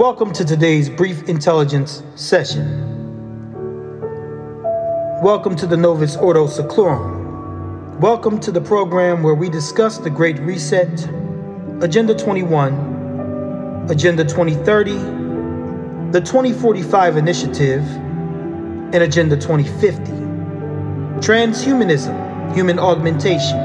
[0.00, 2.64] Welcome to today's brief intelligence session.
[5.22, 7.98] Welcome to the Novus Ordo Seclorum.
[7.98, 11.06] Welcome to the program where we discuss the Great Reset,
[11.82, 14.92] Agenda 21, Agenda 2030,
[16.12, 20.12] the 2045 Initiative, and Agenda 2050.
[21.20, 23.58] Transhumanism, human augmentation,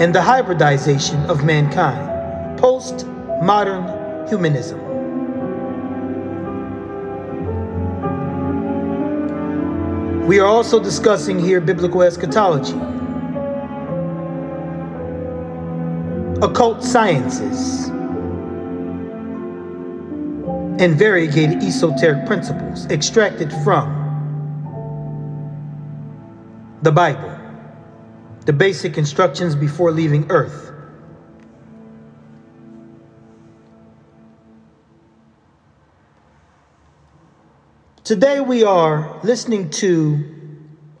[0.00, 2.58] and the hybridization of mankind.
[2.58, 3.06] Post
[3.42, 3.84] modern
[4.30, 4.83] humanism.
[10.24, 12.72] We are also discussing here biblical eschatology,
[16.40, 17.88] occult sciences,
[20.80, 24.00] and variegated esoteric principles extracted from
[26.80, 27.38] the Bible,
[28.46, 30.73] the basic instructions before leaving Earth.
[38.04, 40.22] Today we are listening to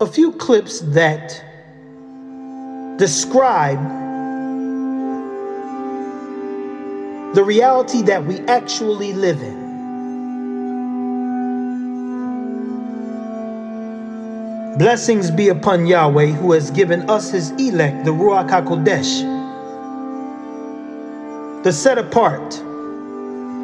[0.00, 1.38] a few clips that
[2.96, 3.78] describe
[7.34, 9.64] the reality that we actually live in.
[14.78, 19.24] Blessings be upon Yahweh who has given us his elect, the Ruach HaKodesh,
[21.64, 22.62] the set apart,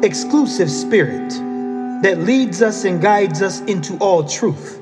[0.03, 1.33] exclusive spirit
[2.01, 4.79] that leads us and guides us into all truth.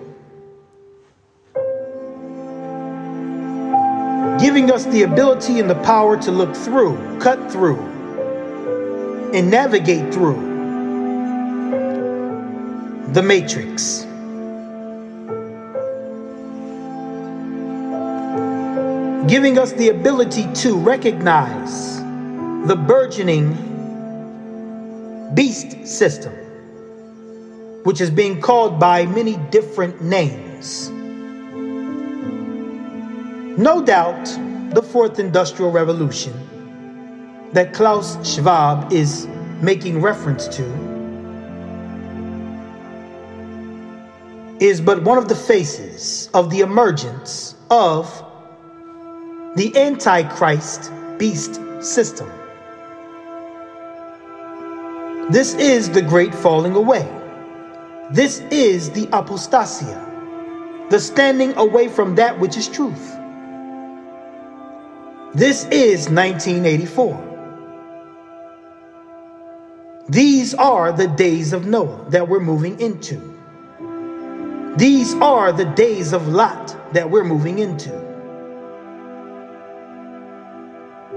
[4.39, 7.80] Giving us the ability and the power to look through, cut through,
[9.34, 10.48] and navigate through
[13.11, 14.06] the matrix.
[19.30, 21.98] Giving us the ability to recognize
[22.66, 23.66] the burgeoning
[25.36, 26.48] beast system
[27.90, 30.92] which is being called by many different names.
[33.58, 34.26] No doubt,
[34.76, 36.36] the fourth industrial revolution
[37.54, 39.26] that Klaus Schwab is
[39.60, 40.64] making reference to
[44.60, 48.06] is but one of the faces of the emergence of
[49.56, 52.30] the Antichrist beast system.
[55.32, 57.19] This is the great falling away.
[58.11, 63.15] This is the apostasia, the standing away from that which is truth.
[65.36, 67.27] This is 1984.
[70.09, 73.37] These are the days of Noah that we're moving into.
[74.76, 77.93] These are the days of Lot that we're moving into.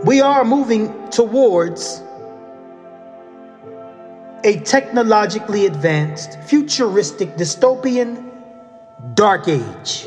[0.04, 2.02] We are moving towards
[4.44, 8.28] a technologically advanced, futuristic, dystopian
[9.14, 10.06] dark age.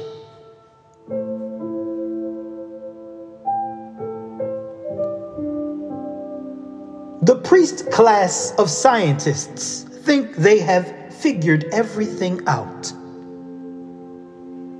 [7.21, 12.93] The priest class of scientists think they have figured everything out,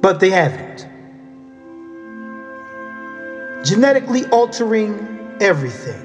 [0.01, 0.87] but they haven't.
[3.66, 6.04] Genetically altering everything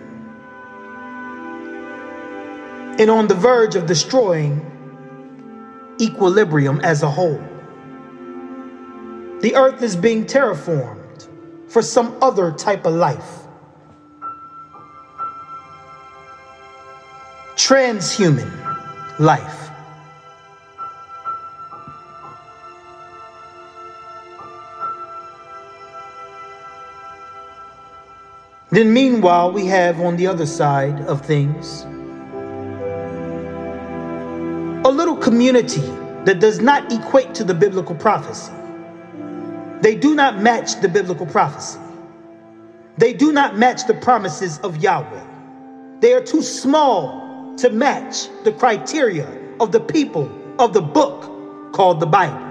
[3.00, 4.60] and on the verge of destroying
[5.98, 7.42] equilibrium as a whole.
[9.40, 11.26] The earth is being terraformed
[11.66, 13.46] for some other type of life.
[17.56, 19.70] Transhuman life.
[28.68, 31.86] Then, meanwhile, we have on the other side of things
[34.90, 35.86] a little community
[36.24, 38.52] that does not equate to the biblical prophecy.
[39.82, 41.78] They do not match the biblical prophecy.
[42.98, 45.24] They do not match the promises of Yahweh.
[46.00, 49.28] They are too small to match the criteria
[49.60, 50.28] of the people
[50.58, 52.48] of the book called the Bible.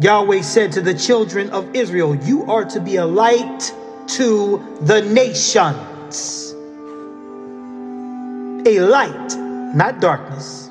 [0.00, 3.74] Yahweh said to the children of Israel, You are to be a light
[4.06, 5.74] to the nation
[8.66, 9.36] a light,
[9.74, 10.70] not darkness,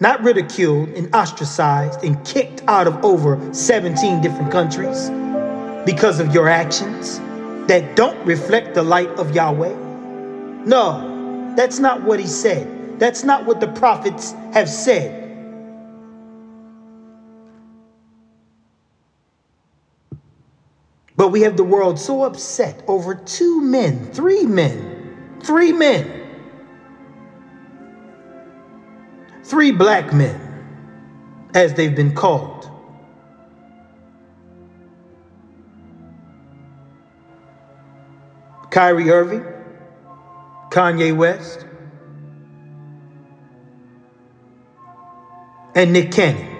[0.00, 5.10] not ridiculed and ostracized and kicked out of over 17 different countries
[5.84, 7.18] because of your actions
[7.68, 9.74] that don't reflect the light of Yahweh.
[10.64, 12.98] No, that's not what he said.
[12.98, 15.27] That's not what the prophets have said.
[21.18, 26.36] But we have the world so upset over two men, three men, three men,
[29.44, 30.62] three black men,
[31.54, 32.70] as they've been called.
[38.70, 39.44] Kyrie Irving,
[40.70, 41.66] Kanye West,
[45.74, 46.57] and Nick Cannon.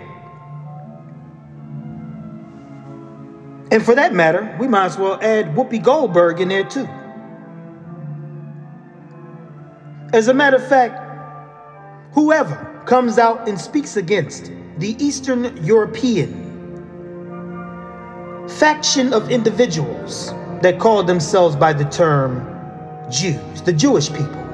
[3.70, 6.88] And for that matter, we might as well add Whoopi Goldberg in there too.
[10.14, 11.04] As a matter of fact,
[12.14, 16.46] whoever comes out and speaks against the Eastern European
[18.48, 20.32] faction of individuals
[20.62, 22.40] that call themselves by the term
[23.10, 24.44] Jews, the Jewish people.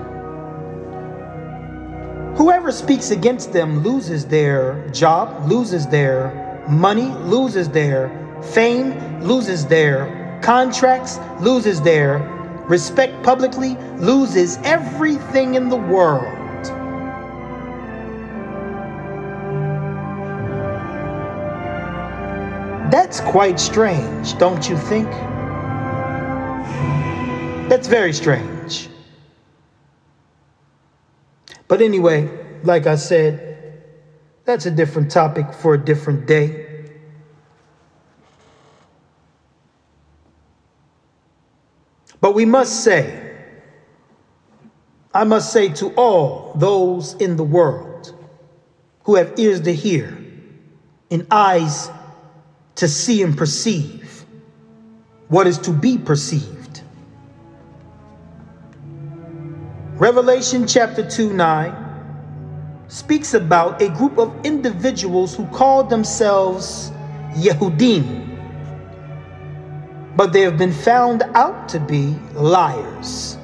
[2.36, 10.40] Whoever speaks against them loses their job, loses their money, loses their fame, loses their
[10.42, 12.18] contracts, loses their
[12.68, 16.34] respect publicly, loses everything in the world.
[22.90, 25.10] That's quite strange, don't you think?
[27.68, 28.88] That's very strange.
[31.66, 32.28] But anyway,
[32.62, 33.82] like I said,
[34.44, 36.63] that's a different topic for a different day.
[42.24, 43.20] But we must say,
[45.12, 48.14] I must say to all those in the world
[49.02, 50.16] who have ears to hear
[51.10, 51.90] and eyes
[52.76, 54.24] to see and perceive
[55.28, 56.80] what is to be perceived.
[59.96, 66.90] Revelation chapter 2 9 speaks about a group of individuals who call themselves
[67.34, 68.23] Yehudim
[70.16, 73.36] but they have been found out to be liars.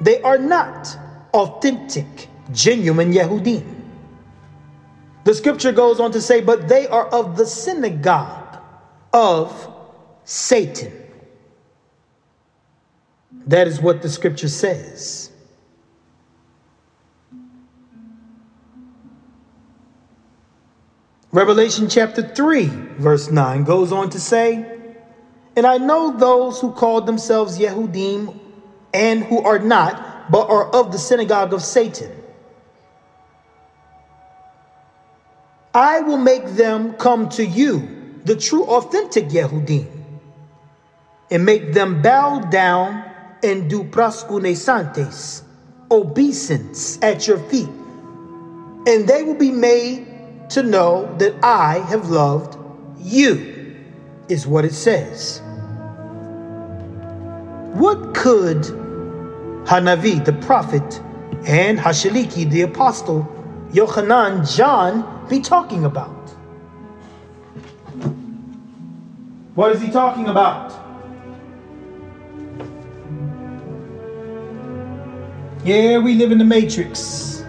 [0.00, 0.96] They are not
[1.32, 3.64] authentic, genuine Yehudim.
[5.24, 8.58] The scripture goes on to say, but they are of the synagogue
[9.12, 9.72] of
[10.24, 10.92] Satan.
[13.46, 15.30] That is what the scripture says.
[21.32, 22.66] Revelation chapter 3,
[22.98, 24.75] verse 9 goes on to say,
[25.56, 28.38] and I know those who call themselves Yehudim
[28.92, 32.12] and who are not, but are of the synagogue of Satan.
[35.74, 37.88] I will make them come to you,
[38.24, 39.90] the true authentic Yehudim,
[41.30, 43.04] and make them bow down
[43.42, 45.42] and do proskunesantes,
[45.90, 47.68] obeisance at your feet.
[48.86, 50.06] And they will be made
[50.50, 52.56] to know that I have loved
[52.98, 53.74] you,
[54.28, 55.42] is what it says.
[57.76, 58.62] What could
[59.66, 61.02] Hanavi, the prophet,
[61.46, 63.28] and Hashaliki, the apostle,
[63.70, 66.08] Yochanan, John, be talking about?
[69.54, 70.72] What is he talking about?
[75.62, 77.44] Yeah, we live in the matrix.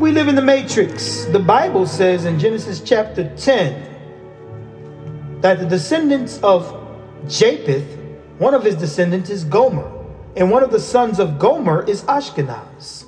[0.00, 1.26] We live in the matrix.
[1.26, 6.85] The Bible says in Genesis chapter 10 that the descendants of
[7.28, 7.98] Japheth,
[8.38, 9.90] one of his descendants is Gomer,
[10.36, 13.04] and one of the sons of Gomer is Ashkenaz.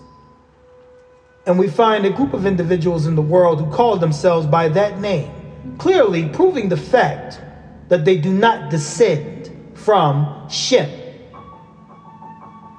[1.46, 5.00] And we find a group of individuals in the world who call themselves by that
[5.00, 5.30] name,
[5.78, 7.40] clearly proving the fact
[7.88, 10.90] that they do not descend from Shem.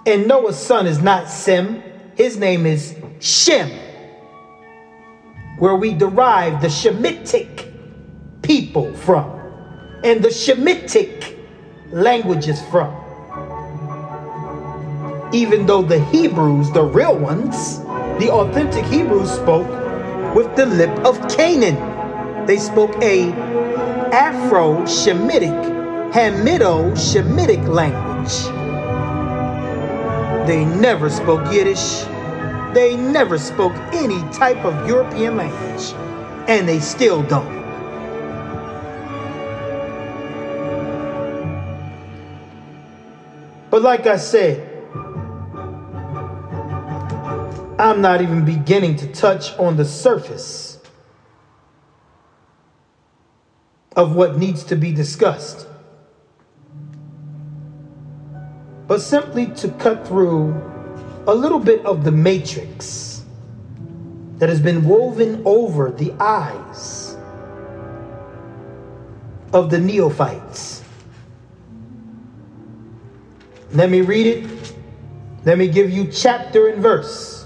[0.05, 1.83] And Noah's son is not Sem,
[2.15, 3.71] his name is Shem,
[5.57, 7.71] where we derive the Shemitic
[8.41, 9.38] people from
[10.03, 11.37] and the Shemitic
[11.91, 12.95] languages from.
[15.33, 17.79] Even though the Hebrews, the real ones,
[18.19, 19.67] the authentic Hebrews spoke
[20.33, 22.45] with the lip of Canaan.
[22.45, 23.31] They spoke a
[24.11, 28.55] Afro-Shemitic, Hamito-Shemitic language.
[30.47, 32.03] They never spoke Yiddish.
[32.73, 35.93] They never spoke any type of European language.
[36.47, 37.58] And they still don't.
[43.79, 44.57] But like I said,
[47.79, 50.79] I'm not even beginning to touch on the surface
[53.95, 55.65] of what needs to be discussed.
[58.85, 60.61] But simply to cut through
[61.25, 63.23] a little bit of the matrix
[64.39, 67.15] that has been woven over the eyes
[69.53, 70.78] of the neophytes.
[73.71, 74.75] Let me read it.
[75.45, 77.45] Let me give you chapter and verse.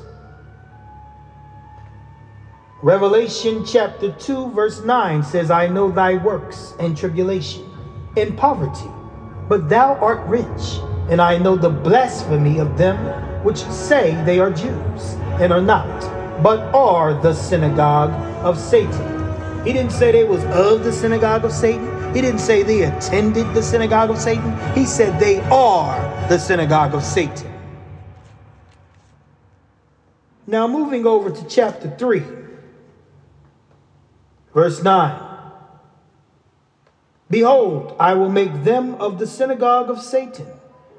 [2.82, 7.70] Revelation chapter 2, verse 9 says, I know thy works and tribulation
[8.18, 8.90] and poverty,
[9.48, 12.98] but thou art rich, and I know the blasphemy of them
[13.44, 16.02] which say they are Jews and are not,
[16.44, 18.12] but are the synagogue
[18.44, 19.66] of Satan.
[19.66, 21.93] He didn't say they was of the synagogue of Satan.
[22.14, 24.56] He didn't say they attended the synagogue of Satan.
[24.76, 27.52] He said they are the synagogue of Satan.
[30.46, 32.22] Now, moving over to chapter 3.
[34.54, 35.22] Verse 9
[37.32, 40.46] Behold, I will make them of the synagogue of Satan,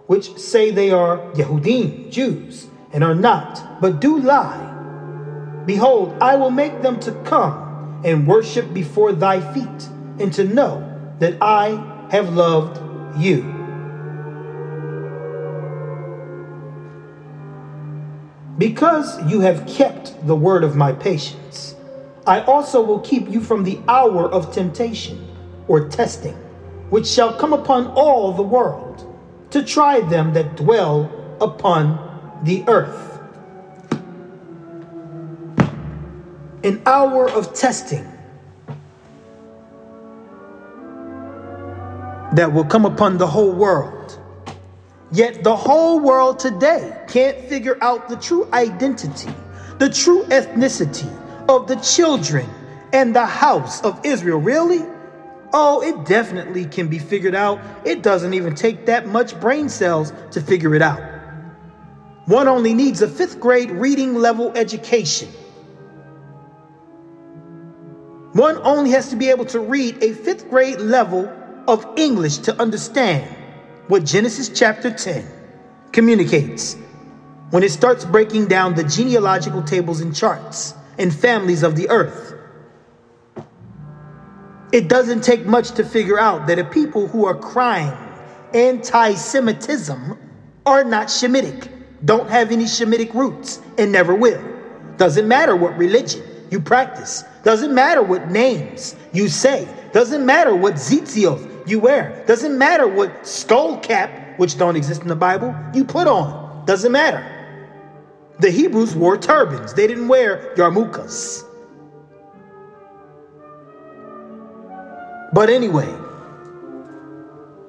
[0.08, 5.62] which say they are Yehudim, Jews, and are not, but do lie.
[5.64, 10.93] Behold, I will make them to come and worship before thy feet, and to know
[11.18, 12.80] that I have loved
[13.20, 13.42] you.
[18.58, 21.74] Because you have kept the word of my patience
[22.26, 25.28] I also will keep you from the hour of temptation
[25.68, 26.34] or testing,
[26.88, 29.06] which shall come upon all the world,
[29.50, 33.20] to try them that dwell upon the earth.
[36.62, 38.10] An hour of testing
[42.34, 44.18] that will come upon the whole world.
[45.12, 49.32] Yet the whole world today can't figure out the true identity,
[49.78, 51.08] the true ethnicity,
[51.48, 52.48] of the children
[52.92, 54.38] and the house of Israel.
[54.40, 54.84] Really?
[55.52, 57.60] Oh, it definitely can be figured out.
[57.84, 61.00] It doesn't even take that much brain cells to figure it out.
[62.26, 65.28] One only needs a fifth grade reading level education.
[68.32, 71.30] One only has to be able to read a fifth grade level
[71.66, 73.24] of English to understand
[73.88, 75.26] what Genesis chapter 10
[75.92, 76.76] communicates
[77.50, 82.34] when it starts breaking down the genealogical tables and charts and families of the earth.
[84.72, 87.96] It doesn't take much to figure out that a people who are crying
[88.52, 90.18] anti Semitism
[90.66, 91.70] are not Shemitic,
[92.04, 94.42] don't have any Shemitic roots, and never will.
[94.96, 100.74] Doesn't matter what religion you practice, doesn't matter what names you say, doesn't matter what
[100.74, 105.84] zitzioth you wear, doesn't matter what skull cap, which don't exist in the Bible, you
[105.84, 107.30] put on, doesn't matter.
[108.40, 111.44] The Hebrews wore turbans, they didn't wear yarmulkes.
[115.32, 115.92] But anyway,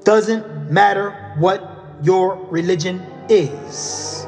[0.03, 1.67] doesn't matter what
[2.03, 2.99] your religion
[3.29, 4.25] is.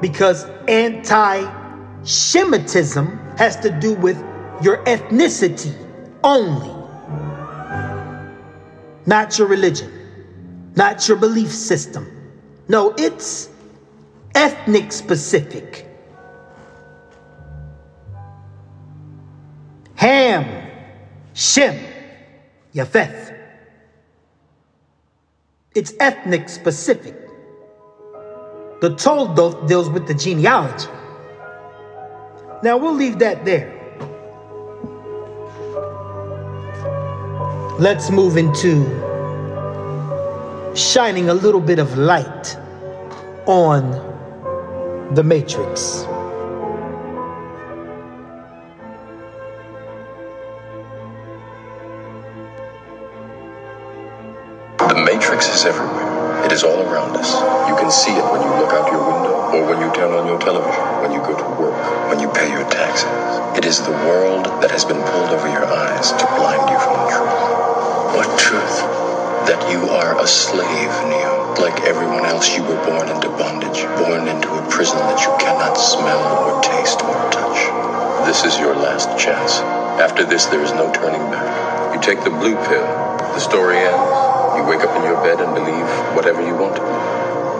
[0.00, 1.60] Because anti
[2.02, 4.16] Shemitism has to do with
[4.62, 5.74] your ethnicity
[6.24, 6.79] only,
[9.10, 9.90] not your religion,
[10.76, 12.06] not your belief system.
[12.68, 13.48] No, it's
[14.36, 15.84] ethnic specific.
[19.96, 20.70] Ham,
[21.34, 21.76] Shem,
[22.72, 23.36] Yafeth.
[25.74, 27.16] It's ethnic specific.
[28.80, 30.86] The Toldoth deals with the genealogy.
[32.62, 33.76] Now we'll leave that there.
[37.80, 38.99] Let's move into
[40.74, 42.56] shining a little bit of light
[43.46, 43.90] on
[45.14, 46.06] the Matrix.
[54.78, 56.44] The Matrix is everywhere.
[56.44, 57.34] It is all around us.
[57.68, 60.26] You can see it when you look out your window, or when you turn on
[60.26, 61.74] your television, when you go to work,
[62.08, 63.10] when you pay your taxes.
[63.58, 65.64] It is the world that has been pulled over your
[70.40, 71.52] slave, Neo.
[71.60, 75.74] Like everyone else, you were born into bondage, born into a prison that you cannot
[75.76, 77.60] smell or taste or touch.
[78.24, 79.60] This is your last chance.
[80.00, 81.94] After this, there is no turning back.
[81.94, 82.88] You take the blue pill,
[83.36, 84.16] the story ends.
[84.56, 86.80] You wake up in your bed and believe whatever you want.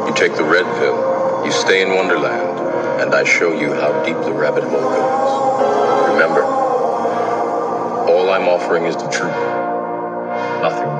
[0.09, 2.59] You take the red pill, you stay in Wonderland,
[3.03, 6.13] and I show you how deep the rabbit hole goes.
[6.17, 6.43] Remember,
[8.09, 9.37] all I'm offering is the truth,
[10.65, 11.00] nothing more.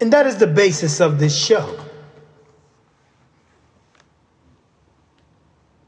[0.00, 1.78] And that is the basis of this show.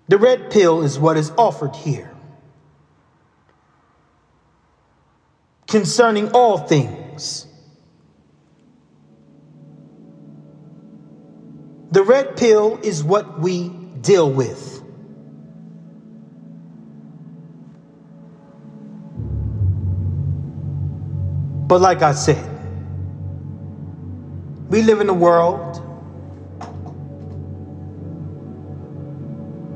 [0.09, 2.11] The red pill is what is offered here
[5.69, 7.47] concerning all things.
[11.93, 13.69] The red pill is what we
[14.01, 14.83] deal with.
[21.69, 22.50] But like I said,
[24.71, 25.83] we live in a world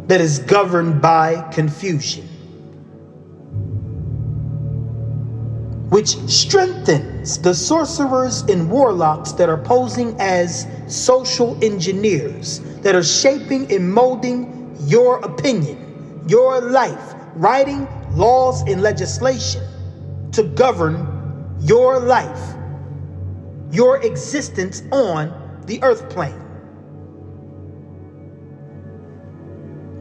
[0.08, 2.28] that is governed by confusion,
[5.88, 13.70] which strengthens the sorcerers and warlocks that are posing as social engineers that are shaping
[13.72, 19.62] and molding your opinion, your life, writing laws and legislation
[20.30, 22.53] to govern your life,
[23.74, 25.32] your existence on
[25.66, 26.40] the earth plane.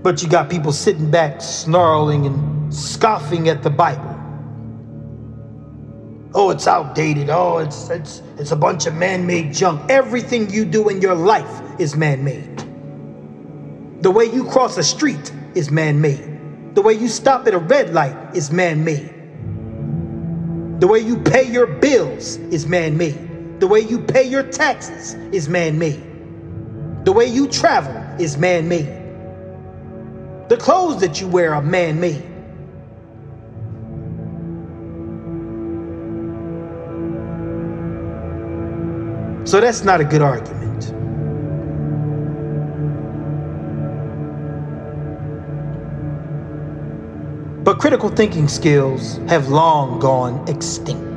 [0.03, 4.11] But you got people sitting back, snarling and scoffing at the Bible.
[6.35, 7.29] Oh, it's outdated.
[7.29, 9.89] Oh, it's it's it's a bunch of man-made junk.
[9.89, 12.65] Everything you do in your life is man-made.
[14.01, 16.75] The way you cross a street is man-made.
[16.75, 19.13] The way you stop at a red light is man-made.
[20.81, 23.32] The way you pay your bills is man-made.
[23.63, 26.03] The way you pay your taxes is man-made.
[27.05, 28.89] The way you travel is man-made.
[30.49, 32.25] The clothes that you wear are man made.
[39.47, 40.93] So that's not a good argument.
[47.63, 51.12] But critical thinking skills have long gone extinct.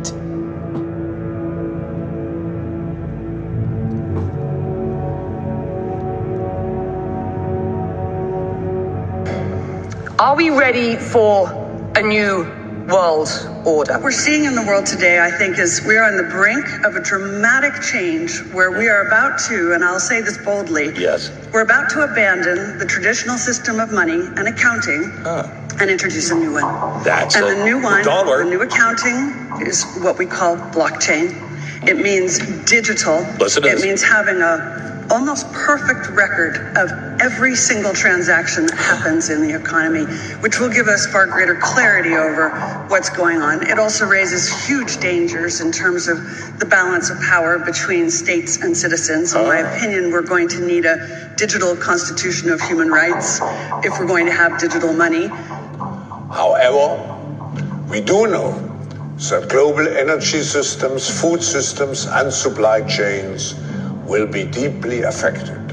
[10.18, 11.46] Are we ready for
[11.94, 12.44] a new
[12.88, 13.28] world
[13.66, 13.92] order?
[13.94, 16.64] What we're seeing in the world today, I think, is we are on the brink
[16.86, 21.30] of a dramatic change where we are about to, and I'll say this boldly, Yes.
[21.52, 25.50] we're about to abandon the traditional system of money and accounting ah.
[25.80, 27.02] and introduce a new one.
[27.04, 31.36] That's and a- the new one, the new accounting is what we call blockchain.
[31.86, 33.18] It means digital.
[33.38, 33.84] Listen to it this.
[33.84, 40.04] means having a almost perfect record of every single transaction that happens in the economy,
[40.40, 42.50] which will give us far greater clarity over
[42.88, 43.66] what's going on.
[43.66, 46.18] It also raises huge dangers in terms of
[46.58, 49.34] the balance of power between states and citizens.
[49.34, 53.40] In my opinion, we're going to need a digital constitution of human rights
[53.84, 55.28] if we're going to have digital money.
[56.30, 57.12] However,
[57.90, 58.52] we do know
[59.30, 63.54] that global energy systems, food systems, and supply chains
[64.06, 65.65] will be deeply affected.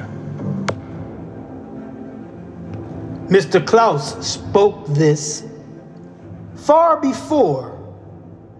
[3.27, 3.65] Mr.
[3.65, 5.45] Klaus spoke this
[6.55, 7.71] far before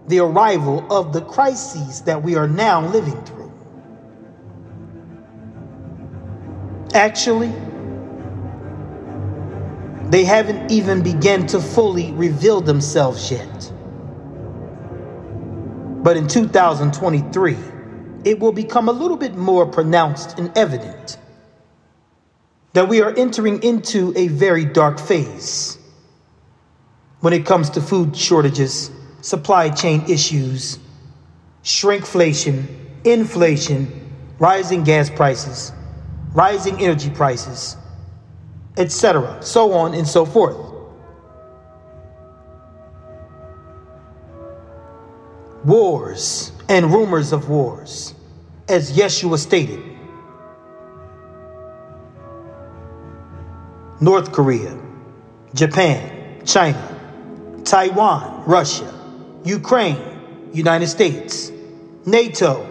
[0.08, 3.52] the arrival of the crises that we are now living through.
[6.94, 7.52] Actually,
[10.10, 13.72] they haven't even begun to fully reveal themselves yet.
[16.02, 17.56] But in 2023,
[18.24, 21.18] it will become a little bit more pronounced and evident
[22.74, 25.78] that we are entering into a very dark phase
[27.20, 28.90] when it comes to food shortages,
[29.22, 30.78] supply chain issues,
[31.62, 32.66] shrinkflation,
[33.04, 35.72] inflation, rising gas prices,
[36.34, 37.76] rising energy prices,
[38.76, 40.56] etc., so on and so forth.
[45.64, 48.14] Wars and rumors of wars,
[48.68, 49.93] as Yeshua stated.
[54.00, 54.76] North Korea,
[55.54, 58.92] Japan, China, Taiwan, Russia,
[59.44, 61.52] Ukraine, United States,
[62.04, 62.66] NATO,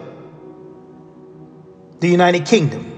[1.99, 2.89] the United Kingdom.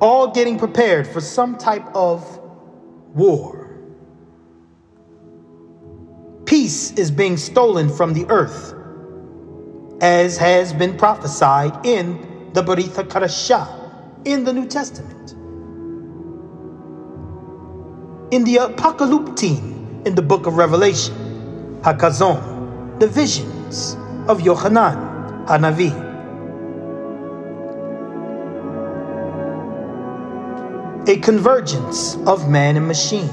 [0.00, 2.22] All getting prepared for some type of
[3.14, 3.78] war.
[6.44, 8.74] Peace is being stolen from the earth,
[10.02, 13.81] as has been prophesied in the Baritha Karashah
[14.24, 15.32] in the New Testament.
[18.32, 21.14] In the Apocalyptine in the book of Revelation,
[21.82, 23.96] Hakazon, the visions
[24.28, 26.10] of Yohanan Hanavi.
[31.08, 33.28] A convergence of man and machine,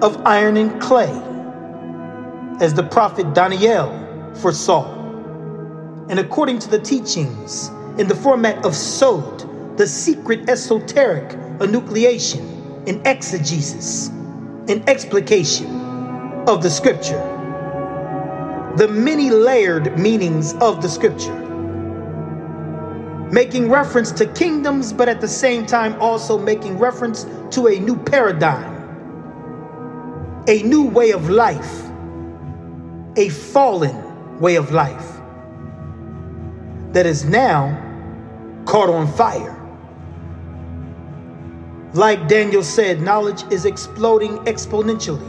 [0.00, 1.10] of iron and clay,
[2.60, 3.90] as the prophet Daniel
[4.36, 4.94] foresaw.
[6.08, 9.44] And according to the teachings in the format of Sod,
[9.78, 11.28] the secret esoteric
[11.60, 12.42] enucleation
[12.88, 14.08] and exegesis
[14.68, 15.70] and explication
[16.48, 17.22] of the scripture,
[18.76, 21.34] the many layered meanings of the scripture,
[23.30, 27.96] making reference to kingdoms, but at the same time also making reference to a new
[27.96, 28.74] paradigm,
[30.48, 31.84] a new way of life,
[33.16, 35.20] a fallen way of life
[36.90, 37.84] that is now
[38.66, 39.54] caught on fire.
[41.94, 45.26] Like Daniel said, knowledge is exploding exponentially,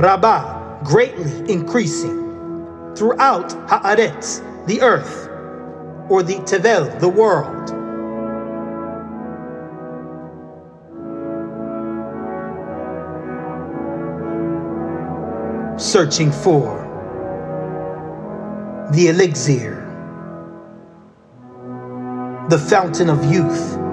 [0.00, 5.28] Rabbah greatly increasing throughout Haaretz, the earth,
[6.08, 7.68] or the Tevel, the world.
[15.80, 16.86] Searching for
[18.92, 19.84] the elixir,
[22.50, 23.87] the fountain of youth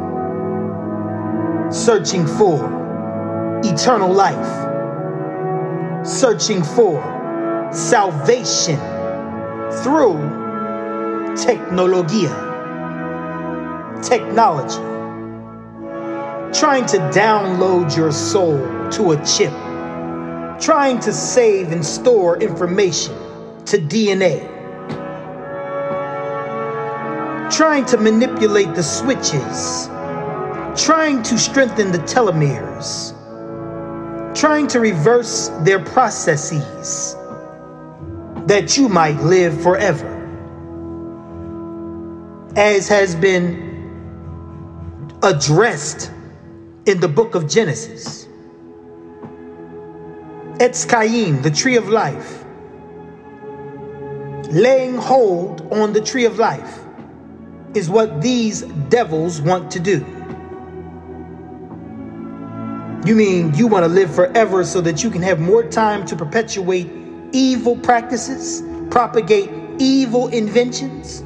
[1.75, 4.47] searching for eternal life,
[6.07, 7.03] searching for
[7.73, 8.79] salvation
[9.83, 10.15] through
[11.35, 12.31] technologia,
[14.01, 14.81] technology,
[16.57, 18.57] trying to download your soul
[18.89, 19.51] to a chip,
[20.61, 23.13] trying to save and store information
[23.65, 24.53] to DNA.
[27.51, 29.89] Trying to manipulate the switches
[30.77, 33.13] trying to strengthen the telomeres,
[34.37, 37.15] trying to reverse their processes
[38.47, 40.11] that you might live forever.
[42.55, 43.65] As has been
[45.23, 46.11] addressed
[46.85, 48.27] in the book of Genesis.
[50.59, 52.45] Etz the tree of life,
[54.51, 56.79] laying hold on the tree of life
[57.73, 60.14] is what these devils want to do.
[63.05, 66.15] You mean you want to live forever so that you can have more time to
[66.15, 66.89] perpetuate
[67.33, 71.23] evil practices, propagate evil inventions,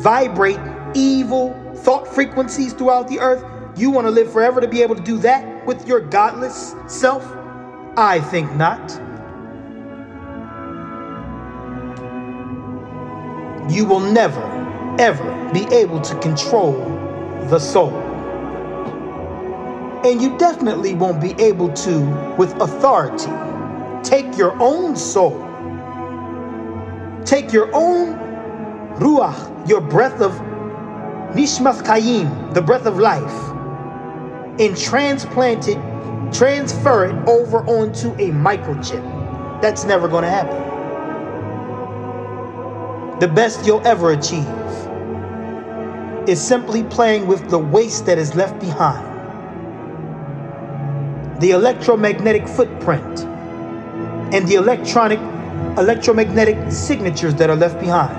[0.00, 0.60] vibrate
[0.94, 3.44] evil thought frequencies throughout the earth?
[3.76, 7.24] You want to live forever to be able to do that with your godless self?
[7.96, 8.92] I think not.
[13.72, 14.40] You will never,
[15.00, 16.74] ever be able to control
[17.48, 18.01] the soul.
[20.04, 23.30] And you definitely won't be able to, with authority,
[24.02, 25.38] take your own soul,
[27.24, 28.16] take your own
[28.96, 30.32] ruach, your breath of
[31.36, 33.32] nishmas kayim, the breath of life,
[34.58, 35.78] and transplant it,
[36.32, 39.62] transfer it over onto a microchip.
[39.62, 40.58] That's never going to happen.
[43.20, 44.48] The best you'll ever achieve
[46.28, 49.11] is simply playing with the waste that is left behind
[51.42, 53.24] the electromagnetic footprint,
[54.32, 55.18] and the electronic
[55.76, 58.16] electromagnetic signatures that are left behind.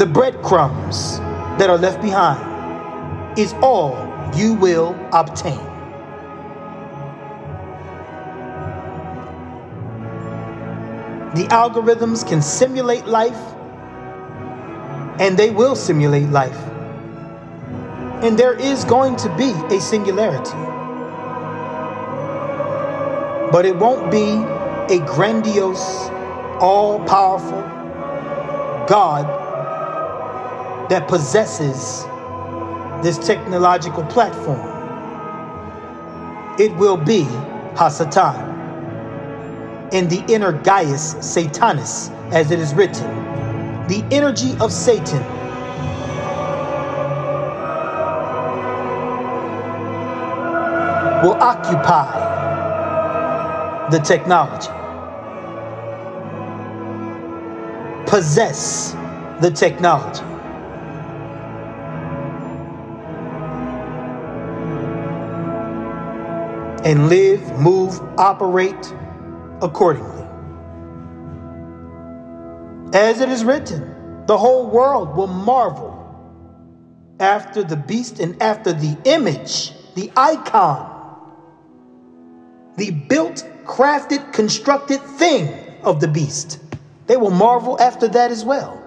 [0.00, 1.18] The breadcrumbs
[1.58, 3.94] that are left behind is all
[4.34, 5.58] you will obtain.
[11.34, 13.38] The algorithms can simulate life,
[15.20, 16.58] and they will simulate life.
[18.24, 20.71] And there is going to be a singularity.
[23.52, 24.30] But it won't be
[24.94, 26.08] a grandiose,
[26.58, 27.60] all powerful
[28.88, 29.26] God
[30.88, 32.04] that possesses
[33.04, 34.70] this technological platform.
[36.58, 37.24] It will be
[37.74, 38.50] Hasatan
[39.92, 43.06] in the inner Gaius Satanis, as it is written.
[43.88, 45.22] The energy of Satan
[51.22, 52.31] will occupy
[53.92, 54.70] the technology.
[58.06, 58.92] Possess
[59.42, 60.24] the technology.
[66.88, 68.94] And live, move, operate
[69.60, 70.26] accordingly.
[72.94, 75.92] As it is written, the whole world will marvel
[77.20, 80.88] after the beast and after the image, the icon,
[82.76, 86.58] the built crafted, constructed thing of the beast.
[87.06, 88.78] They will marvel after that as well.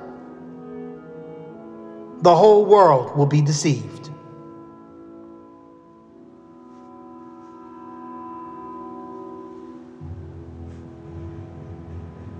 [2.21, 4.09] The whole world will be deceived.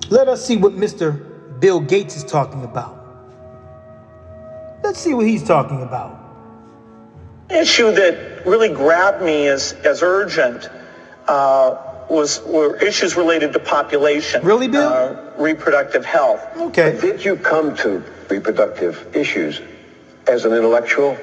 [0.09, 1.59] Let us see what Mr.
[1.59, 2.95] Bill Gates is talking about.
[4.83, 6.21] Let's see what he's talking about.
[7.49, 10.69] Issue that really grabbed me as, as urgent
[11.27, 14.43] uh, was were issues related to population.
[14.43, 14.87] Really, Bill?
[14.87, 16.41] Uh, reproductive health.
[16.57, 16.97] Okay.
[16.99, 19.61] Did you come to reproductive issues
[20.27, 21.15] as an intellectual?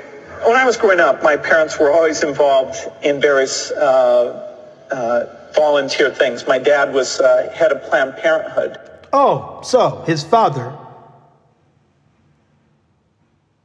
[0.45, 4.57] When I was growing up, my parents were always involved in various uh,
[4.91, 6.47] uh, volunteer things.
[6.47, 8.79] My dad was uh, head of Planned Parenthood.
[9.13, 10.77] Oh, so his father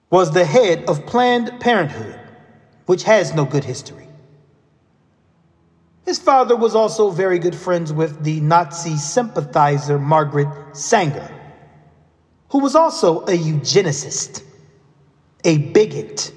[0.10, 2.20] was the head of Planned Parenthood,
[2.86, 4.07] which has no good history.
[6.08, 11.30] His father was also very good friends with the Nazi sympathizer Margaret Sanger,
[12.48, 14.42] who was also a eugenicist,
[15.44, 16.32] a bigot,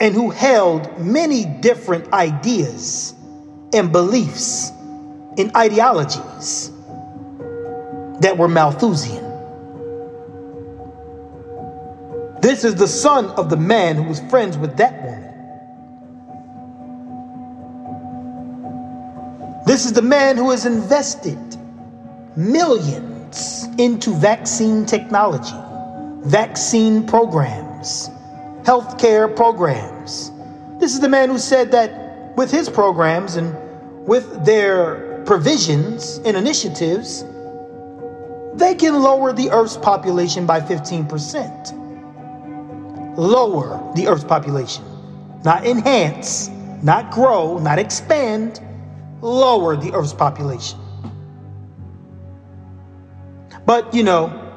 [0.00, 3.14] and who held many different ideas
[3.72, 4.70] and beliefs
[5.38, 6.72] and ideologies
[8.18, 9.29] that were Malthusian.
[12.50, 15.22] This is the son of the man who was friends with that woman.
[19.64, 21.38] This is the man who has invested
[22.34, 25.54] millions into vaccine technology,
[26.28, 28.10] vaccine programs,
[28.62, 30.32] healthcare programs.
[30.80, 33.54] This is the man who said that with his programs and
[34.08, 37.22] with their provisions and initiatives,
[38.54, 41.89] they can lower the Earth's population by 15%.
[43.16, 44.84] Lower the Earth's population,
[45.44, 46.48] not enhance,
[46.82, 48.60] not grow, not expand,
[49.20, 50.78] lower the Earth's population.
[53.66, 54.54] But you know,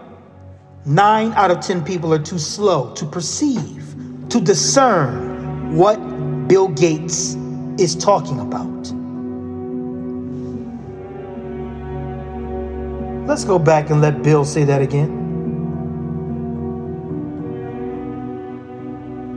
[0.86, 3.96] nine out of 10 people are too slow to perceive,
[4.30, 5.98] to discern what
[6.48, 7.36] Bill Gates
[7.78, 8.63] is talking about.
[13.28, 15.22] Let's go back and let Bill say that again.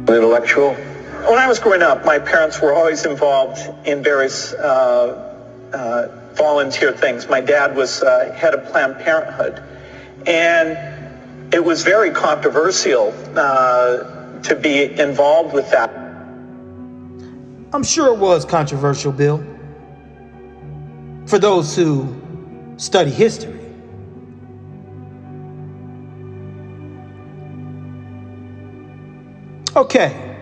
[0.09, 0.75] An intellectual?
[0.75, 6.93] When I was growing up, my parents were always involved in various uh, uh, volunteer
[6.93, 7.29] things.
[7.29, 9.61] My dad was uh, head of Planned Parenthood.
[10.27, 15.91] And it was very controversial uh, to be involved with that.
[17.73, 19.45] I'm sure it was controversial, Bill.
[21.27, 22.15] For those who
[22.77, 23.56] study history.
[29.77, 30.35] Okay.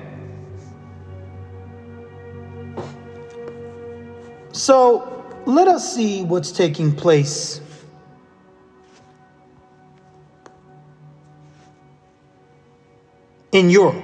[4.53, 7.61] So let us see what's taking place
[13.51, 13.97] in Europe.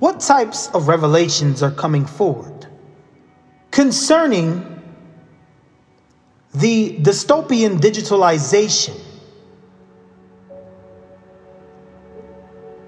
[0.00, 2.66] What types of revelations are coming forward
[3.70, 4.82] concerning
[6.52, 9.00] the dystopian digitalization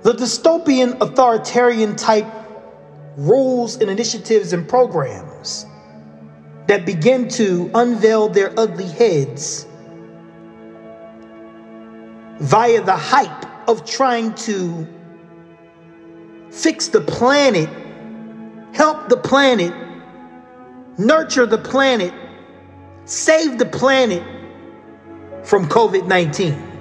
[0.04, 2.26] the dystopian authoritarian type
[3.16, 5.64] rules and initiatives and programs
[6.66, 9.66] that begin to unveil their ugly heads
[12.40, 14.86] via the hype of trying to
[16.50, 17.70] fix the planet,
[18.74, 19.72] help the planet,
[20.98, 22.12] nurture the planet,
[23.06, 24.22] save the planet
[25.44, 26.73] from COVID 19.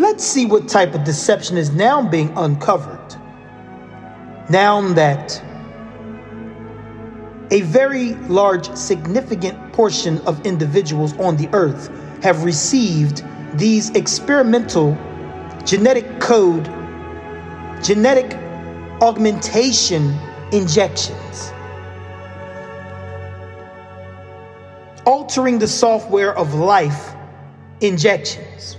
[0.00, 3.14] Let's see what type of deception is now being uncovered.
[4.48, 5.44] Now that
[7.50, 11.90] a very large, significant portion of individuals on the earth
[12.22, 13.22] have received
[13.58, 14.96] these experimental
[15.66, 16.64] genetic code,
[17.84, 18.38] genetic
[19.02, 20.16] augmentation
[20.50, 21.52] injections,
[25.04, 27.12] altering the software of life
[27.82, 28.78] injections.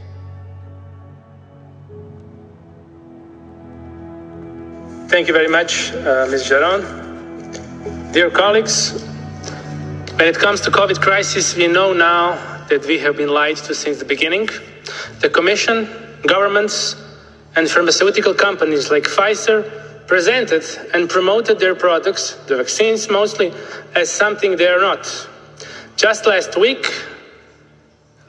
[5.12, 6.44] Thank you very much, uh, Ms.
[6.50, 8.14] Jaron.
[8.14, 9.04] Dear colleagues,
[10.16, 12.38] when it comes to COVID crisis, we know now
[12.70, 14.48] that we have been lied to since the beginning.
[15.20, 15.90] The Commission,
[16.26, 16.96] governments,
[17.58, 23.52] and pharmaceutical companies like Pfizer presented and promoted their products, the vaccines mostly,
[23.96, 25.04] as something they are not.
[25.98, 26.90] Just last week,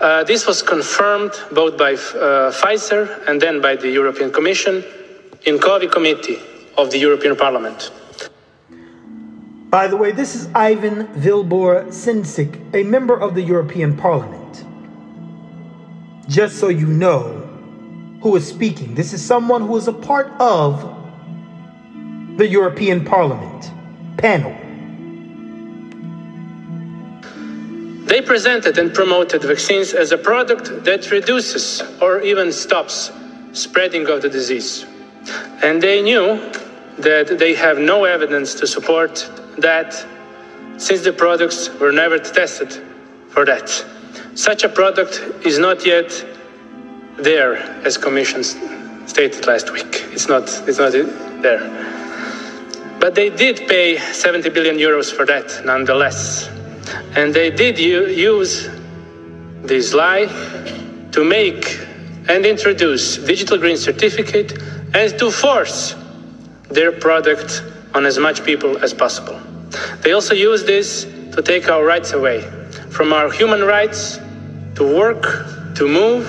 [0.01, 4.83] uh, this was confirmed both by uh, Pfizer and then by the European Commission
[5.47, 6.41] in COVID committee
[6.77, 7.91] of the European Parliament.
[9.71, 14.67] By the way, this is Ivan Vilibor Sinčić, a member of the European Parliament.
[16.29, 17.49] Just so you know
[18.21, 20.83] who is speaking, this is someone who is a part of
[22.37, 23.71] the European Parliament
[24.19, 24.53] panel.
[28.07, 33.11] They presented and promoted vaccines as a product that reduces or even stops
[33.53, 34.85] spreading of the disease.
[35.63, 36.39] And they knew
[36.99, 40.07] that they have no evidence to support that
[40.77, 42.83] since the products were never tested
[43.29, 43.69] for that.
[44.35, 46.25] Such a product is not yet
[47.19, 48.43] there, as Commission
[49.07, 50.05] stated last week.
[50.13, 50.93] It's not, it's not
[51.43, 51.61] there.
[52.99, 56.49] But they did pay 70 billion euros for that, nonetheless.
[57.17, 58.69] And they did use
[59.63, 60.27] this lie
[61.13, 61.79] to make
[62.29, 64.53] and introduce digital green certificate
[64.95, 65.95] and to force
[66.75, 67.63] their product
[67.95, 69.41] on as much people as possible.
[70.01, 72.43] They also use this to take our rights away
[72.91, 74.19] from our human rights
[74.75, 76.27] to work, to move,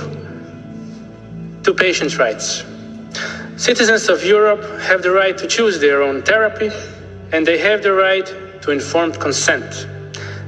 [1.64, 2.64] to patients' rights.
[3.58, 6.70] Citizens of Europe have the right to choose their own therapy
[7.32, 8.26] and they have the right
[8.62, 9.88] to informed consent.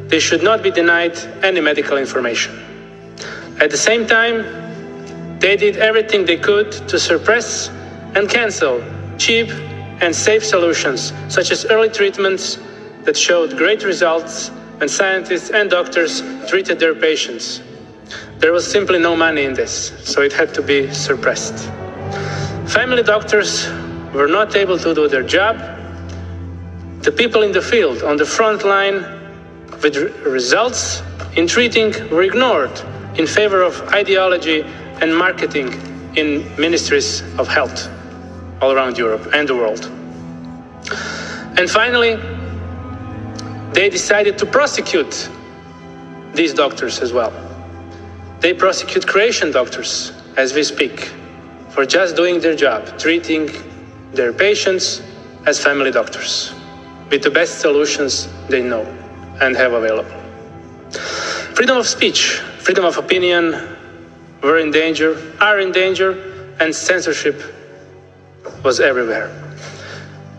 [0.09, 2.53] They should not be denied any medical information.
[3.59, 7.69] At the same time, they did everything they could to suppress
[8.15, 8.83] and cancel
[9.17, 9.49] cheap
[10.01, 12.57] and safe solutions, such as early treatments
[13.03, 17.61] that showed great results when scientists and doctors treated their patients.
[18.39, 21.69] There was simply no money in this, so it had to be suppressed.
[22.67, 23.67] Family doctors
[24.13, 25.57] were not able to do their job.
[27.01, 29.05] The people in the field, on the front line,
[29.81, 31.01] with results
[31.35, 32.77] in treating, were ignored
[33.17, 34.63] in favor of ideology
[35.01, 35.73] and marketing
[36.15, 37.89] in ministries of health
[38.65, 39.85] all around Europe and the world.
[41.59, 42.15] And finally,
[43.73, 45.29] they decided to prosecute
[46.33, 47.33] these doctors as well.
[48.39, 51.11] They prosecute Croatian doctors as we speak
[51.69, 53.51] for just doing their job, treating
[54.13, 55.01] their patients
[55.45, 56.53] as family doctors
[57.11, 58.83] with the best solutions they know
[59.41, 60.19] and have available.
[61.53, 63.43] Freedom of speech, freedom of opinion
[64.41, 66.09] were in danger, are in danger,
[66.59, 67.54] and censorship
[68.63, 69.31] was everywhere.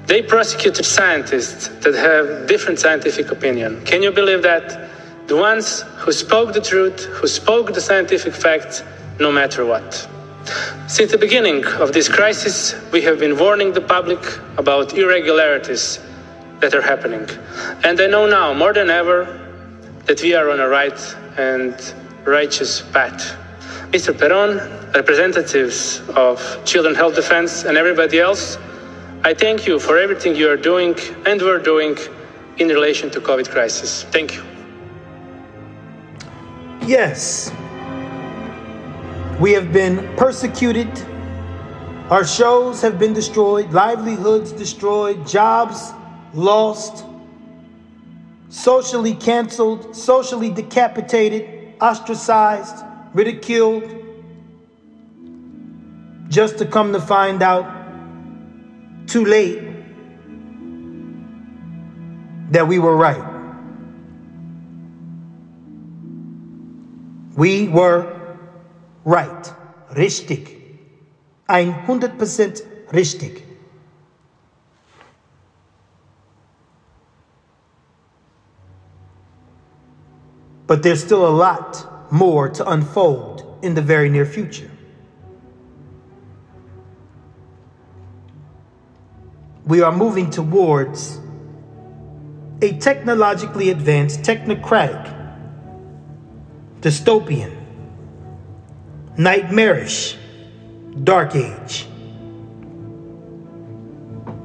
[0.07, 3.85] They prosecuted scientists that have different scientific opinion.
[3.85, 4.89] Can you believe that?
[5.27, 8.85] The ones who spoke the truth, who spoke the scientific facts,
[9.19, 10.09] no matter what.
[10.87, 14.21] Since the beginning of this crisis, we have been warning the public
[14.57, 15.99] about irregularities
[16.61, 17.29] that are happening.
[17.83, 19.25] And I know now more than ever
[20.05, 21.75] that we are on a right and
[22.25, 23.37] righteous path.
[23.91, 24.15] Mr.
[24.15, 24.61] Perronne,
[24.97, 28.57] representatives of Children Health Defense, and everybody else,
[29.25, 31.99] I thank you for everything you are doing and were doing
[32.57, 34.05] in relation to COVID crisis.
[34.05, 34.43] Thank you.
[36.87, 37.53] Yes,
[39.39, 40.89] we have been persecuted.
[42.09, 45.93] Our shows have been destroyed, livelihoods destroyed, jobs
[46.33, 47.05] lost,
[48.49, 54.06] socially canceled, socially decapitated, ostracized, ridiculed,
[56.29, 57.67] just to come to find out
[59.07, 59.63] too late
[62.51, 63.23] that we were right.
[67.37, 68.37] We were
[69.05, 69.53] right.
[69.93, 70.57] Richtig.
[71.49, 73.43] 100% richtig.
[80.67, 84.71] But there's still a lot more to unfold in the very near future.
[89.67, 91.19] We are moving towards
[92.63, 95.13] a technologically advanced, technocratic,
[96.81, 97.55] dystopian,
[99.19, 100.17] nightmarish,
[101.03, 101.87] dark age.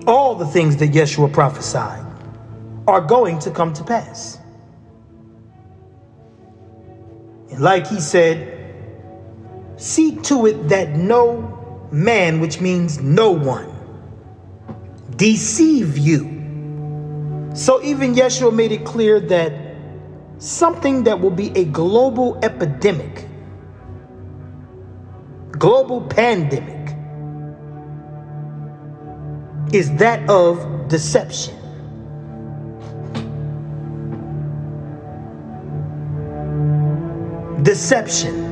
[0.08, 2.06] All the things that Yeshua prophesied
[2.88, 4.40] are going to come to pass.
[7.52, 8.58] And like he said,
[9.78, 13.71] see to it that no man, which means no one,
[15.22, 16.22] deceive you.
[17.54, 19.54] So even Yeshua made it clear that
[20.40, 23.28] something that will be a global epidemic,
[25.52, 26.96] global pandemic,
[29.72, 31.56] is that of deception.
[37.62, 38.51] Deception.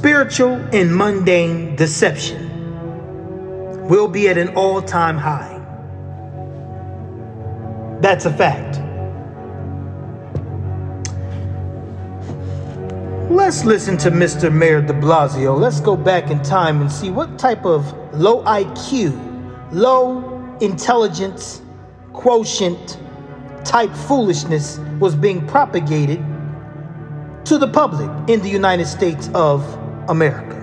[0.00, 2.48] Spiritual and mundane deception
[3.86, 5.58] will be at an all time high.
[8.00, 8.78] That's a fact.
[13.30, 14.50] Let's listen to Mr.
[14.50, 15.60] Mayor de Blasio.
[15.60, 21.60] Let's go back in time and see what type of low IQ, low intelligence
[22.14, 22.96] quotient
[23.66, 26.24] type foolishness was being propagated
[27.44, 30.56] to the public in the United States of America.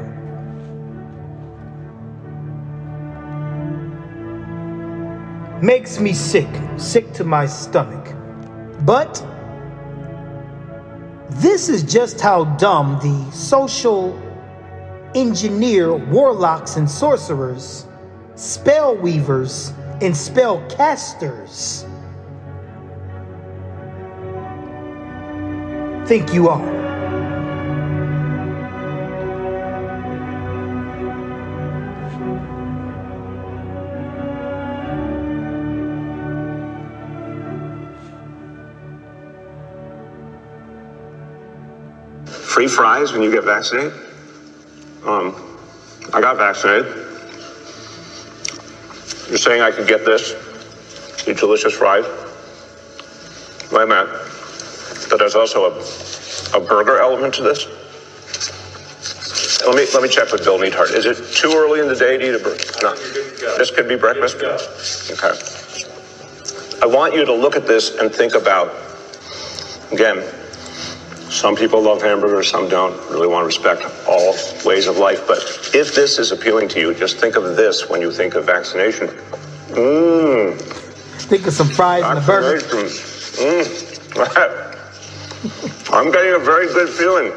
[5.62, 8.16] Makes me sick, sick to my stomach.
[8.82, 9.26] But
[11.30, 14.18] this is just how dumb the social
[15.16, 17.86] engineer warlocks and sorcerers,
[18.36, 21.86] spell weavers and spell casters
[26.08, 26.77] think you are?
[42.58, 43.94] Free fries when you get vaccinated.
[45.06, 45.36] Um,
[46.12, 46.88] I got vaccinated.
[49.30, 50.34] You're saying I could get this,
[51.24, 52.04] these delicious fries?
[53.72, 54.08] Wait a minute.
[55.08, 57.68] But there's also a, a burger element to this.
[59.64, 60.96] Let me let me check with Bill Neidhardt.
[60.96, 62.64] Is it too early in the day to eat a burger?
[62.82, 62.96] No.
[63.60, 64.38] This could be breakfast.
[65.12, 66.82] Okay.
[66.82, 68.74] I want you to look at this and think about
[69.92, 70.28] again
[71.38, 72.98] some people love hamburgers, some don't.
[73.12, 74.36] Really want to respect all
[74.66, 75.28] ways of life.
[75.28, 75.38] But
[75.74, 79.08] if this is appealing to you, just think of this when you think of vaccination.
[79.70, 80.60] Mmm.
[81.30, 82.66] Think of some fries and a burger.
[82.66, 83.84] Mmm.
[85.94, 87.32] I'm getting a very good feeling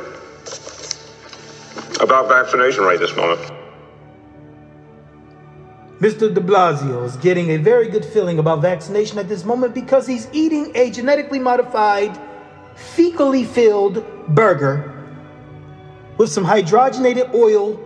[2.00, 3.40] about vaccination right this moment.
[6.00, 6.32] Mr.
[6.34, 10.26] de Blasio is getting a very good feeling about vaccination at this moment because he's
[10.32, 12.18] eating a genetically modified
[12.76, 14.96] fecally filled burger
[16.18, 17.80] with some hydrogenated oil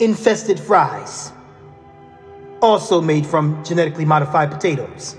[0.00, 1.32] infested fries,
[2.62, 5.16] also made from genetically modified potatoes.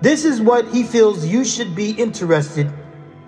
[0.00, 2.72] This is what he feels you should be interested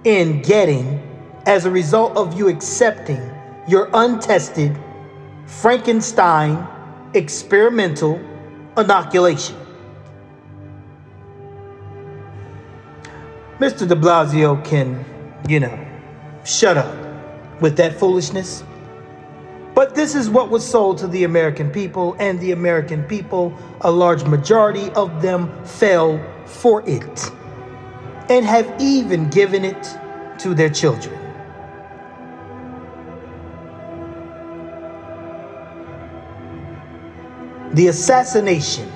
[0.05, 1.03] in getting
[1.47, 3.21] as a result of you accepting
[3.69, 4.79] your untested
[5.47, 6.67] Frankenstein
[7.15, 8.21] experimental
[8.79, 9.60] inoculation.
[13.61, 13.87] Mr.
[13.87, 15.05] de Blasio can,
[15.47, 15.87] you know,
[16.47, 16.97] shut up
[17.61, 18.65] with that foolishness.
[19.75, 23.91] But this is what was sold to the American people, and the American people, a
[23.91, 27.31] large majority of them, fell for it
[28.31, 29.99] and have even given it
[30.39, 31.21] to their children.
[37.75, 38.91] The assassination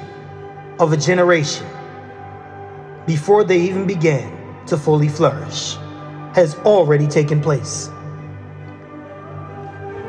[0.79, 1.67] of a generation
[3.05, 5.77] before they even began to fully flourish
[6.35, 7.89] has already taken place.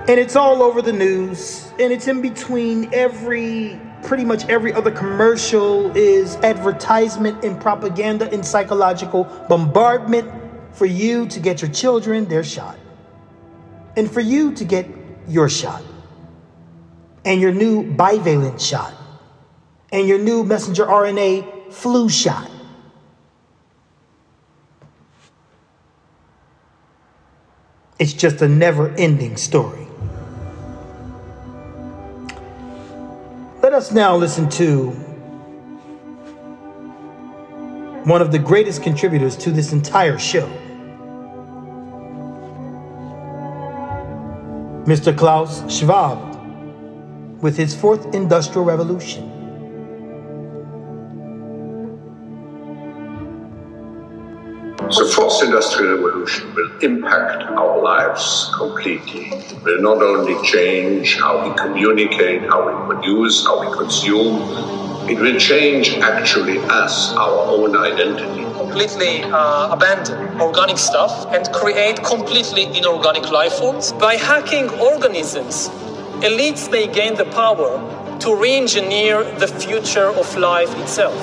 [0.07, 4.91] And it's all over the news, and it's in between every, pretty much every other
[4.91, 10.31] commercial is advertisement and propaganda and psychological bombardment
[10.73, 12.77] for you to get your children their shot.
[13.97, 14.87] And for you to get
[15.27, 15.81] your shot.
[17.23, 18.93] And your new bivalent shot.
[19.91, 22.51] And your new messenger RNA flu shot.
[27.97, 29.87] It's just a never ending story.
[33.61, 34.91] Let us now listen to
[38.03, 40.47] one of the greatest contributors to this entire show,
[44.85, 45.17] Mr.
[45.17, 46.35] Klaus Schwab,
[47.41, 49.34] with his fourth industrial revolution.
[54.88, 59.29] The fourth industrial revolution will impact our lives completely.
[59.31, 64.43] It will not only change how we communicate, how we produce, how we consume,
[65.09, 68.43] it will change actually us, our own identity.
[68.53, 73.91] Completely uh, abandon organic stuff and create completely inorganic life forms.
[73.93, 75.69] By hacking organisms,
[76.21, 77.71] elites may gain the power
[78.19, 81.17] to re engineer the future of life itself.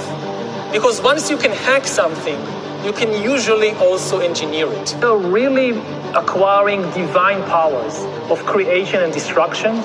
[0.72, 2.38] Because once you can hack something,
[2.84, 4.88] you can usually also engineer it.
[4.88, 5.70] So really
[6.14, 7.96] acquiring divine powers
[8.30, 9.76] of creation and destruction,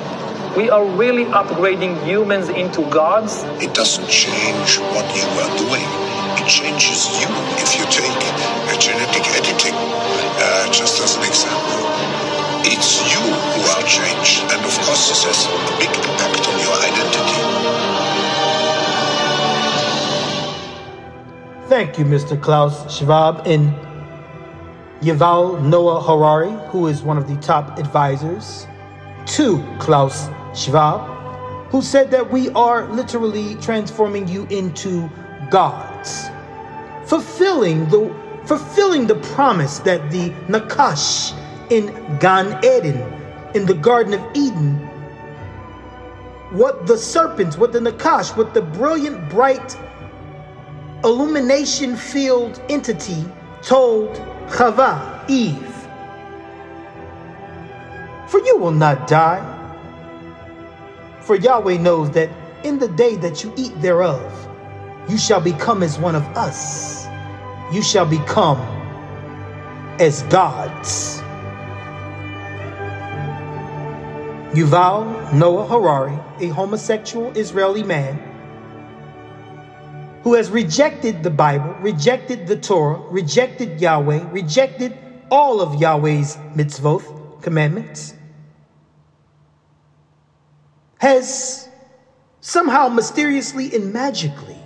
[0.57, 3.43] we are really upgrading humans into gods.
[3.61, 5.85] It doesn't change what you are doing.
[6.41, 7.29] It changes you
[7.61, 8.21] if you take
[8.73, 11.85] a genetic editing, uh, just as an example.
[12.65, 16.73] It's you who are changed, and of course this has a big impact on your
[16.73, 18.06] identity.
[21.67, 22.41] Thank you, Mr.
[22.41, 23.75] Klaus Schwab and
[25.01, 28.65] Yuval Noah Harari, who is one of the top advisors
[29.25, 31.01] to Klaus Schwab,
[31.69, 35.09] who said that we are literally transforming you into
[35.51, 36.29] gods,
[37.05, 38.15] fulfilling the
[38.45, 41.37] fulfilling the promise that the Nakash
[41.69, 41.87] in
[42.19, 43.01] Gan Eden,
[43.55, 44.75] in the Garden of Eden,
[46.51, 49.75] what the serpents, what the Nakash, what the brilliant, bright
[51.03, 53.23] illumination field entity
[53.61, 54.15] told
[54.47, 55.87] Chava, Eve.
[58.27, 59.43] For you will not die.
[61.21, 62.29] For Yahweh knows that
[62.63, 64.47] in the day that you eat thereof,
[65.07, 67.05] you shall become as one of us.
[67.71, 68.59] You shall become
[69.99, 71.21] as gods.
[74.53, 78.36] Yuval Noah Harari, a homosexual Israeli man
[80.27, 84.93] who has rejected the Bible, rejected the Torah, rejected Yahweh, rejected
[85.31, 88.13] all of Yahweh's mitzvot, commandments,
[90.97, 91.69] has
[92.41, 94.57] somehow mysteriously and magically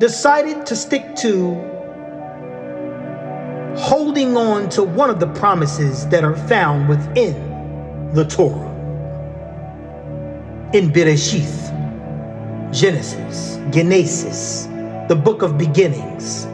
[0.00, 1.54] decided to stick to
[3.78, 8.74] holding on to one of the promises that are found within the Torah.
[10.72, 11.67] In Bereshith,
[12.72, 14.66] Genesis, Genesis,
[15.08, 16.46] the book of beginnings.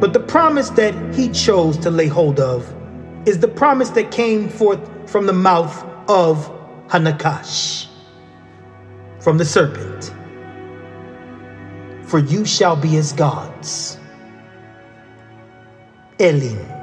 [0.00, 2.74] But the promise that he chose to lay hold of
[3.26, 6.52] is the promise that came forth from the mouth of
[6.88, 7.86] Hanakash,
[9.20, 10.12] from the serpent.
[12.02, 13.98] For you shall be as gods.
[16.18, 16.75] Elim.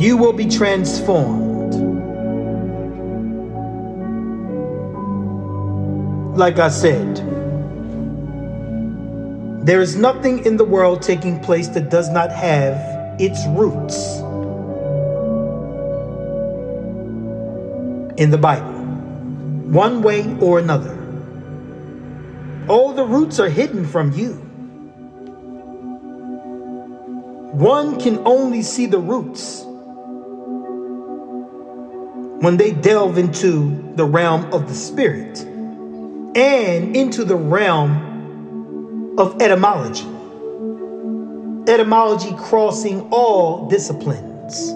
[0.00, 1.74] You will be transformed.
[6.38, 7.16] Like I said,
[9.66, 14.20] there is nothing in the world taking place that does not have its roots
[18.18, 18.72] in the Bible,
[19.68, 20.96] one way or another.
[22.68, 24.32] All the roots are hidden from you.
[27.52, 29.66] One can only see the roots
[32.40, 35.40] when they delve into the realm of the spirit
[36.34, 40.08] and into the realm of etymology.
[41.70, 44.72] Etymology crossing all disciplines,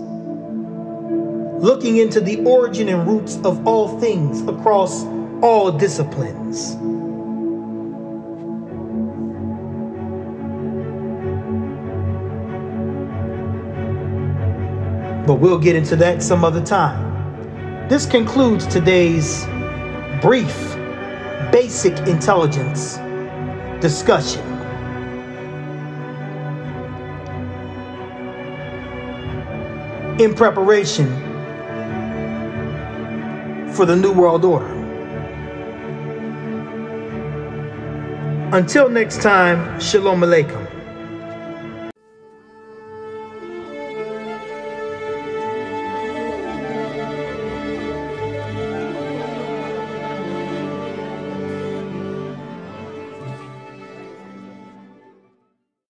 [1.64, 5.04] looking into the origin and roots of all things across
[5.42, 6.74] all disciplines.
[15.26, 17.13] But we'll get into that some other time.
[17.88, 19.44] This concludes today's
[20.22, 20.74] brief
[21.52, 22.96] basic intelligence
[23.82, 24.40] discussion.
[30.18, 31.08] In preparation
[33.74, 34.72] for the New World Order.
[38.56, 40.63] Until next time, Shalom Aleichem.